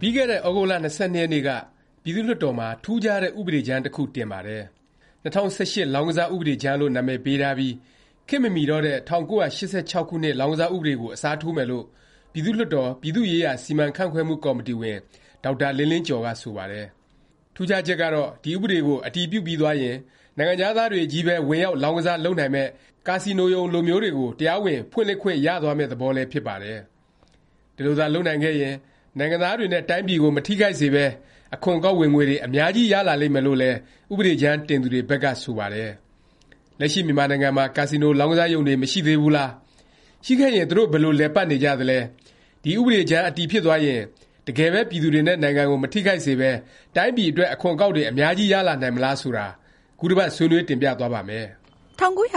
[0.00, 1.50] ပြီးခဲ့တဲ့သြဂုတ်လ ၂၂ ရက်နေ့က
[2.02, 4.62] ပြည်သူ့လွှတ်တော်မှာ ထူးခြားတဲ့ ဥပဒေကြမ်းတစ်ခု တင်ပါတယ်။
[5.24, 7.74] ၂၀၁၈ လောင်းကစား ဥပဒေကြမ်းလို့ နာမည်ပေးထားပြီး
[8.28, 11.84] ခေတ်မမီတော့တဲ့ ၁၉၈၆ ခုနှစ် လောင်းကစား ဥပဒေကို အစားထိုးမယ်လို့
[12.32, 14.98] ပြည်သူ့လွှတ်တော် ပြည်သူ့ရေးရာ စီမံခန့်ခွဲမှု ကော်မတီဝင်
[15.44, 16.86] ဒေါက်တာလင်းလင်းကျော်က ဆိုပါတယ်။
[17.54, 19.96] ထူးခြားချက်ကတော့ ဒီ ဥပဒေကို အတည်ပြုပြီးသွားရင်
[20.38, 22.68] နိုင်ငံခြားသားတွေချည်းပဲ ဝင်ရောက် လောင်းကစား လုပ်နိုင်မယ့်
[23.08, 26.78] ကာစီနိုရုံလိုမျိုးတွေကို တရားဝင် ဖွင့်လှစ်ခွင့် ရသွားမယ့် သဘောလည်း ဖြစ်ပါတယ်။
[27.76, 28.74] ဒီလိုသာ လုပ်နိုင်ခဲ့ရင်
[29.18, 31.04] နိုင်ငံသားတွေနဲ့ တိုင်းပြည်ကို မထိခိုက်စေပဲ
[31.54, 33.76] အခွန်အကောက် ဝင်ငွေတွေ အများကြီး ရလာလိမ့်မယ်လို့လည်း
[34.12, 35.90] ဥပဒေကြမ်း တင်သူတွေဘက်က ဆိုပါတယ်။
[36.80, 39.50] လက်ရှိ မြန်မာနိုင်ငံမှာ ကာစီနို လောင်းကစားရုံတွေ မရှိသေးဘူးလား၊
[40.24, 41.98] ရှိခဲ့ရင် သူတို့ ဘယ်လို လည်ပတ်နေကြသလဲ၊
[42.62, 44.00] ဒီ ဥပဒေကြမ်း အတည်ဖြစ်သွားရင်
[44.46, 46.50] တကယ်ပဲ ပြည်သူတွေနဲ့ နိုင်ငံကို မထိခိုက်စေပဲ
[46.96, 49.46] တိုင်းပြည်အတွက် အခွန်အကောက်တွေ အများကြီး ရလာနိုင်မလား ဆိုတာ
[50.04, 51.46] ခုတစ်ပတ် ဆွေးနွေးတင်ပြသွားပါ့မယ်။
[51.98, 52.36] ၁၉၈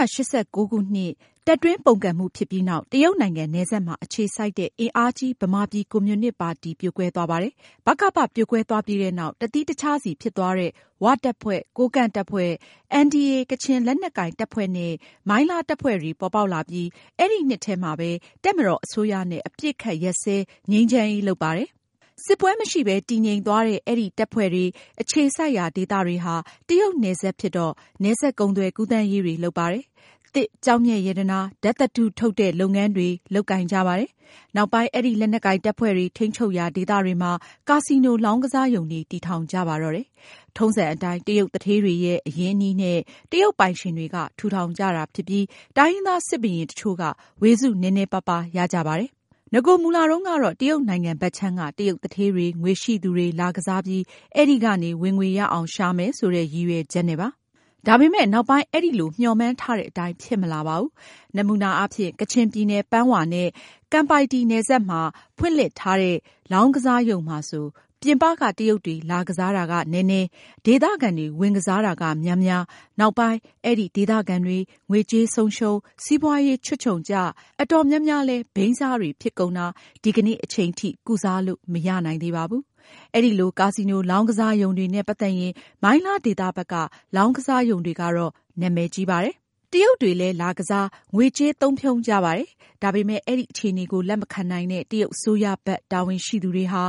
[0.54, 1.12] ၉ ခုနှစ်
[1.46, 7.52] တပ်တွင်းပုန်ကန်မှုဖြစ်ပြီးနောက် တရုတ်နိုင်ငံ နယ်စပ်မှာ အခြေစိုက်တဲ့ အင်အားကြီး ဗမာပြည်ကွန်မြူနစ်ပါတီ ပြိုကွဲသွားပါတယ်။
[7.86, 10.70] ဗကပ ပြိုကွဲသွားပြီးနောက်တစ်သီးတစ်ခြားစီဖြစ်သွားတဲ့
[11.06, 12.50] ၀တပ်ဖွဲ့၊ကိုးကန့်တပ်ဖွဲ့၊
[12.92, 14.92] အင်န်ဒီအေကချင်လက်နက်ကိုင်တပ်ဖွဲ့နဲ့
[15.28, 18.10] မိုင်းလားတပ်ဖွဲ့တွေ ပေါ်ပေါက်လာပြီး အဲဒီနှစ်ထဲမှာပဲ
[18.44, 20.36] တပ်မတော်အစိုးရနဲ့ အပစ်အခတ်ရပ်စဲ
[20.70, 21.68] ငြိမ်းချမ်းရေး လုပ်ပါတယ်။
[22.28, 24.64] စစ်ပွဲမရှိပဲတည်ငြိမ်သွားတဲ့ အဲဒီတပ်ဖွဲ့တွေ
[25.00, 26.34] အခြေစိုက်ရာ ဒေသတွေဟာ
[26.68, 29.84] တရုတ်နယ်စပ်ဖြစ်တော့ နယ်စပ်ကုန်သွယ်ကူးသန်းရေးတွေ လုပ်ပါတယ်။
[30.34, 34.10] သစ်၊ကျောက်မျက်ရတနာ၊ဓာတ်သတ္တု ထုတ်တဲ့ လုပ်ငန်းတွေ လုပ်ကိုင်ကြပါတယ်။
[34.56, 37.32] နောက်ပိုင်း အဲဒီ လက်နက်ကိုင်တပ်ဖွဲ့တွေ ထိန်းချုပ်ရာ ဒေသတွေမှာ
[37.68, 40.06] ကာစီနို လောင်းကစားရုံတွေ တည်ထောင်ကြပါတော့တယ်။
[40.56, 42.98] ထုံးစံအတိုင်း တရုတ်သူဌေးတွေရဲ့ အရင်းအနှီးနဲ့
[43.30, 45.44] တရုတ်ပိုင်ရှင်တွေက ထူထောင်ကြတာဖြစ်ပြီး
[45.76, 47.02] တိုင်းရင်းသား စစ်ဘုရင် တစ်ချို့က
[47.42, 49.10] ဝေစုနည်းနည်းပါးပါး ရကြပါတယ်။
[49.54, 54.02] နဂိုမူလတုန်းကတော့ တရုတ်နိုင်ငံဘက်ခြမ်းက တရုတ်သူဌေးတွေ၊ငွေရှိသူတွေ လာကစားပြီး
[54.36, 57.28] အဲဒီကနေ ဝင်ငွေရအောင်ရှာမယ် ဆိုတဲ့ ရည်ရွယ်ချက်နဲ့ပါ။
[57.86, 60.90] ဒါပေမယ့် နောက်ပိုင်း အဲလို မျှော်မှန်းထားတဲ့အတိုင်း ဖြစ်မလာပါဘူး။
[61.36, 63.48] နမူနာအားဖြင့် ကချင်ပြည်နယ် ပန်ဝါနဲ့
[63.92, 65.00] ကမ်ပိုင်တီ နယ်စပ်မှာ
[65.36, 66.16] ဖွင့်လှစ်ထားတဲ့
[66.52, 67.66] လောင်းကစားရုံမှာဆို
[68.02, 70.26] ပြင်ပက တရုတ်တွေ လာကစားတာက နည်းနည်း၊
[70.66, 72.62] ဒေသခံတွေ ဝင်ကစားတာက များများ၊
[73.00, 74.58] နောက်ပိုင်း အဲဒီ ဒေသခံတွေ
[74.90, 77.14] ငွေကြေးဆုံးရှုံး၊စီးပွားရေး ချွတ်ခြုံကျ၊
[77.62, 79.66] အတော်များများလည်း ဘိန်းစားတွေ ဖြစ်ကုန်တာ
[80.02, 82.62] ဒီကနေ့ အချိန်ထိ ကုစားလို့ မရနိုင်သေးပါဘူး။
[83.14, 85.52] အဲလို ကာစီနို လောင်းကစားရုံတွေနဲ့ ပတ်သက်ရင်
[85.82, 86.74] မိုင်းလားဒေသဘက်က
[87.16, 89.45] လောင်းကစားရုံတွေကတော့ နာမည်ကြီးပါတယ်။တ
[89.82, 92.48] ရုတ်တွေလည်း လာကစား၊ငွေကြေးသုံးဖြုန်းကြပါတယ်။
[92.82, 96.82] ဒါပေမယ့် အဲဒီအခြေအနေကို လက်မခံနိုင်တဲ့ တရုတ်အစိုးရဘက် တာဝန်ရှိသူတွေဟာ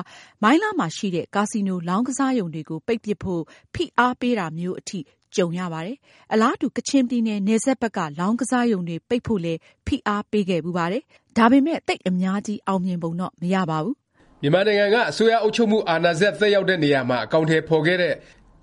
[0.43, 3.41] မိုင်းလားမှာရှိတဲ့ ကာစီနို လောင်းကစားရုံတွေကို ပိတ်ပစ်ဖို့
[3.73, 4.99] ဖိအားပေးတာမျိုးအထိ
[5.35, 5.97] ကြုံရပါတယ်။
[6.33, 11.03] အလားတူ ကချင်ပြည်နယ် နယ်စပ်ဘက်က လောင်းကစားရုံတွေပိတ်ဖို့လည်း ဖိအားပေးခဲ့ဖူးပါတယ်။
[11.37, 13.95] ဒါပေမယ့် သိပ်အများကြီး အောင်မြင်ပုံတော့ မရပါဘူး။
[14.41, 18.13] မြန်မာနိုင်ငံက အစိုးရအုပ်ချုပ်မှု အာဏာစက် သက်ရောက်တဲ့နေရာမှာ အကောင်အထည် ဖော်ခဲ့တဲ့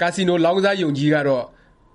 [0.00, 1.44] ကာစီနို လောင်းကစားရုံကြီးကတော့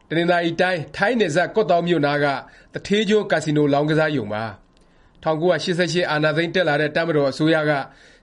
[0.10, 2.26] တနင်္သာရီတိုင်း ထိုင်းနယ်စပ် ကော့သောင်းမြို့နားက
[2.74, 4.44] သူဌေးကျွန်း ကာစီနို လောင်းကစားရုံပါ။
[5.24, 5.54] ၁၉၈
[5.94, 7.72] ၈ အာဏာသိမ်းတက်လာတဲ့ တပ်မတော်အစိုးရက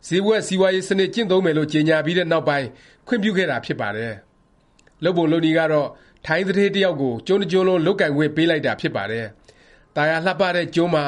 [0.06, 2.66] ဈေးကွက်စီးပွားရေး စနစ် ကျင့်သုံးမယ်လို့ ကြေငြာပြီးတဲ့နောက်ပိုင်း
[3.06, 4.12] ခွင့်ပြုခဲ့တာ ဖြစ်ပါတယ်။
[5.04, 5.88] လုပ်ပုံလုပ်နည်းကတော့
[6.26, 9.26] ထိုင်းသူဌေး တစ်ယောက်ကို ကျွန်းတစ်ကျွန်းလုံး လုပ်ကိုင်ခွင့် ပေးလိုက်တာ ဖြစ်ပါတယ်။
[9.96, 11.04] သာယာလှပတဲ့ ကျွန်းမှာ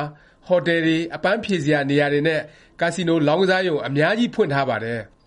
[0.46, 2.40] ဟော်တယ်တွေ၊အပန်းဖြေစရာ နေရာတွေနဲ့
[2.80, 5.00] ကာစီနို လောင်းကစားရုံ အများကြီး ဖွင့်ထားပါတယ်။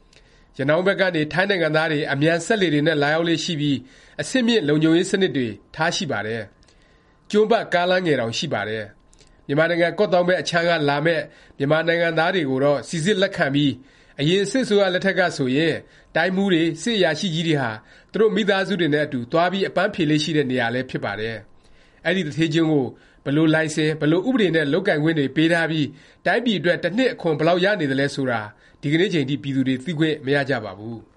[0.58, 3.78] ရနောင်းဘက်ကနေ ထိုင်းနိုင်ငံသားတွေ အမြန်စက်လှေတွေနဲ့ လာရောက်လေ့ရှိပြီး
[4.22, 6.42] အဆင့်မြင့် လုံခြုံရေးစနစ်တွေ ထားရှိပါတယ်။
[7.32, 8.84] ကျွန်းပတ်ကားလမ်းငယ်တောင် ရှိပါတယ်။
[9.48, 11.24] မြန်မာနိုင်ငံ ကော့သောင်းဘက်အခြမ်းက လာမယ့်
[11.58, 13.72] မြန်မာနိုင်ငံသားတွေကိုတော့ စိစစ်လက်ခံပြီး
[14.20, 15.76] အရင် စစ်အစိုးရလက်ထက်ကဆိုရင်
[16.16, 17.72] တိုင်းမှူးတွေ၊စစ်အရာရှိကြီးတွေဟာ
[18.12, 21.36] သူတို့ မိသားစုတွေနဲ့အတူ သွားပြီး အပန်းဖြေလေ့ရှိတဲ့ နေရာလည်း ဖြစ်ပါတယ်။
[22.06, 22.86] အဲဒီ သူဌေးကျွန်းကို
[23.26, 25.88] ဘယ်လိုလိုင်စင်၊ဘယ်လိုဥပဒေနဲ့လုပ်ကိုင်ခွင့်တွေပေးထားပြီး
[26.26, 28.42] တိုင်းပြည်အတွက်တစ်နှစ်အခွန်ဘယ်လောက်ရနေသလဲဆိုတာ
[28.82, 31.00] ဒီကနေ့အချိန်ထိပြည်သူတွေသိခွင့်မရကြပါဘူး။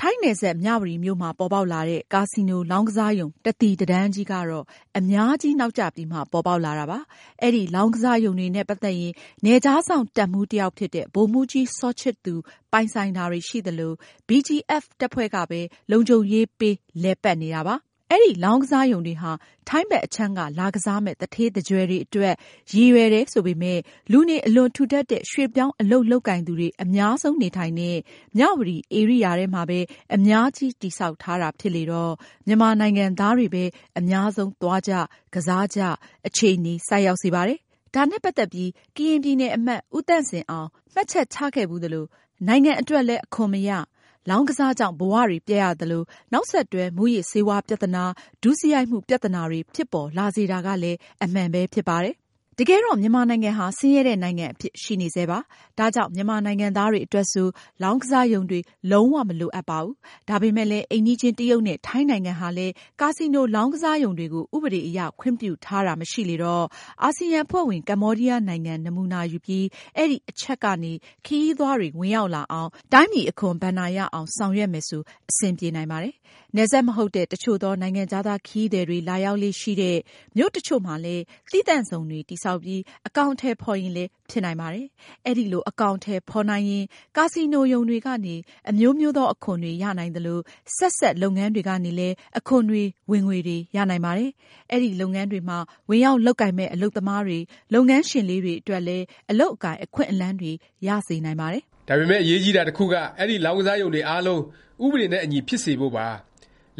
[0.00, 4.64] ထိုင်းနယ်စပ်မြဝတီမြို့မှာပေါ်ပေါက်လာတဲ့ကာစီနိုလောင်းကစားရုံတစ်သီတစ်တန်းကြီးကတော့
[4.98, 6.98] အများကြီးနောက်ကျပြီးမှပေါ်ပေါက်လာတာပါ။
[7.42, 9.12] အဲဒီလောင်းကစားရုံတွေနဲ့ပတ်သက်ရင်
[9.44, 12.34] နယ်ခြားစောင့်တပ်မှူးတစ်ယောက်ဖြစ်တဲ့ဗိုလ်မှူးကြီးစောချစ်သူ
[12.72, 13.92] ပိုင်ဆိုင်တာတွေရှိသလို၊
[14.28, 15.60] BGF တပ်ဖွဲ့ကပဲ
[15.90, 17.76] လုံခြုံရေးပေးလည်ပတ်နေတာပါ။
[18.12, 19.30] အဲဒီ လောင်းကစားရုံတွေဟာ
[19.68, 22.34] ထိုင်းဘက်အခြမ်းက လာကစားမယ့် သူဌေးသူကြွယ်တွေအတွက်
[22.72, 23.80] ရည်ရွယ်တယ်ဆိုပေမယ့်
[24.12, 27.96] လူနေအလွန်ထူထပ်တဲ့ ရွှေ့ပြောင်းအလုပ်လုပ်ကိုင်သူတွေ အများဆုံးနေထိုင်တဲ့
[28.38, 29.80] မြဝတီဧရိယာထဲမှာပဲ
[30.16, 32.12] အများကြီး တည်ဆောက်ထားတာဖြစ်လေတော့
[32.46, 33.64] မြန်မာနိုင်ငံသားတွေပဲ
[33.98, 34.92] အများဆုံးသွားကြ၊
[35.34, 35.80] ကစားကြ
[36.26, 37.58] အခြေအနေ ဆိုက်ရောက်စေပါတယ်။
[37.94, 42.04] ဒါနဲ့ ပတ်သက်ပြီး ကရင်ပြည်နယ်အမတ် ဦးသန့်စင်အောင် မှတ်ချက်ချခဲ့ဖူးသလို၊
[42.46, 43.70] နိုင်ငံအတွက်လည်း အခွန်မရ၊
[44.28, 46.02] လောင်းကစားကြောင့် ဘဝတွေ ပျက်ရသလို၊
[46.32, 48.04] နောက်ဆက်တွဲ မူးယစ်ဆေးဝါး ပြသနာ၊
[48.42, 52.16] ဒုစရိုက်မှု ပြသနာတွေ ဖြစ်ပေါ်လာစေတာကလည်း အမှန်ပဲ ဖြစ်ပါတယ်။
[52.60, 55.38] တတကယ်တော့ မြန်မာနိုင်ငံဟာ ဆင်းရဲတဲ့နိုင်ငံအဖြစ် ရှိနေဆဲပါ။
[55.78, 57.46] ဒါကြောင့် မြန်မာနိုင်ငံသားတွေအတွက်ဆို
[57.82, 58.60] လောင်းကစားရုံတွေ
[58.92, 59.94] လုံး၀မလိုအပ်ပါဘူး။
[60.28, 66.64] ဒါပေမယ့်လည်း အိမ်နီးချင်း တရုတ်နဲ့ ထိုင်းနိုင်ငံဟာလည်း ကာစီနိုလောင်းကစားရုံတွေကို ဥပဒေအရ ခွင့်ပြုထားတာ မရှိလေတော့
[67.02, 69.66] အာဆီယံအဖွဲ့ဝင် ကမ္ဘောဒီးယားနိုင်ငံ နမူနာယူပြီး
[69.96, 70.92] အဲဒီအချက်ကနေ
[71.26, 76.14] ခရီးသွားတွေ ဝင်ရောက်လာအောင်၊တိုင်းပြည်အခွန် ဘဏ္ဍာရအောင် ဆောင်ရွက်မယ်ဆို အဆင်ပြေနိုင်ပါတယ်။
[76.56, 79.98] နယ်စပ်မဟုတ်တဲ့တစ်ချို့သော နိုင်ငံခြားသား ခရီးသည်တွေ လာရောက်လေ့ရှိတဲ့
[80.36, 84.86] မြို့တစ်ချို့မှာလည်း သီးသန့်ဇုံတွေ တည်ဆောက်ပြီး အကောင်အထည် ဖော်ရင်လည်း ဖြစ်နိုင်ပါတယ်။
[85.26, 86.84] အဲလို အကောင်အထည် ဖော်နိုင်ရင်
[87.16, 88.34] ကာစီနိုရုံတွေကနေ
[88.70, 90.38] အမျိုးမျိုးသော အခွန်တွေ ရနိုင်သလို၊
[90.76, 94.30] ဆက်စပ် လုပ်ငန်းတွေကနေလည်း အခွန်တွေ ဝင်ငွေတွေ ရနိုင်ပါတယ်။
[94.72, 95.58] အဲဒီ လုပ်ငန်းတွေမှာ
[95.88, 97.38] ဝင်ရောက်လုပ်ကိုင်မယ့် အလုပ်သမားတွေ၊
[97.74, 100.52] လုပ်ငန်းရှင်လေးတွေ အတွက်လည်း အလုပ်အကိုင် အခွင့်အလမ်းတွေ
[100.86, 104.42] ရစေနိုင်ပါတယ်။ဒါပေမယ့် အရေးကြီးတာ တစ်ခုက အဲဒီ လောင်းကစားရုံတွေအားလုံး
[104.84, 106.08] ဥပဒေနဲ့အညီ ဖြစ်စေဖို့ပါ။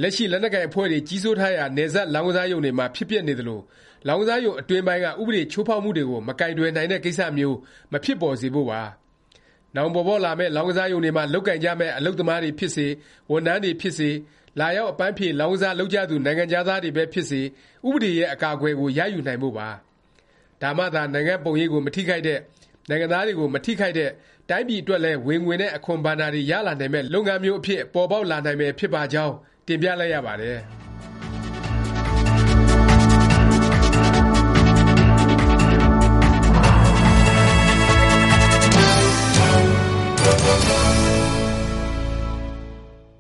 [0.02, 3.60] လက်ရှိ လက်နက်ကိုင် အဖွဲ့တွေ ကြီးစိုးထားရာ နယ်စပ် လောင်းကစားရုံတွေမှာ ဖြစ်ပျက်နေသလို၊
[4.08, 7.56] လောင်းကစားရုံ အတွင်းပိုင်းက ဥပဒေ ချိုးဖေါက်မှုတွေကို မကိုင်တွယ်နိုင်တဲ့ ကိစ္စမျိုး
[7.92, 8.80] မဖြစ်ပေါ်စေဖို့ပါ။
[9.76, 12.86] နောင်ပေါ်ပေါက်လာမယ့် လောင်းကစားရုံတွေမှာ လုပ်ကိုင်ကြမယ့် အလုပ်သမားတွေဖြစ်စေ၊
[13.30, 14.10] ဝန်ထမ်းတွေဖြစ်စေ၊
[14.60, 17.40] လာရောက် အပန်းဖြေ လောင်းကစား လုပ်ကြသူ နိုင်ငံခြားသားတွေပဲဖြစ်စေ
[17.86, 19.68] ဥပဒေရဲ့ အကာအကွယ်ကို ရယူနိုင်ဖို့ပါ။
[20.62, 22.38] ဒါမှသာ နိုင်ငံ့ပုံရိပ်ကို မထိခိုက်တဲ့၊
[22.88, 24.08] နိုင်ငံသားတွေကို မထိခိုက်တဲ့၊
[24.50, 29.34] တိုင်းပြည်အတွက်လည်း ဝင်ငွေနဲ့ အခွန်ဘဏ္ဍာတွေ ရလာနိုင်မယ့် လုပ်ငန်းမျိုးအဖြစ် ပေါ်ပေါက်လာနိုင်မယ် ဖြစ်ပါကြောင်း
[29.70, 30.56] တင်ပြလိုက်ရပါတယ်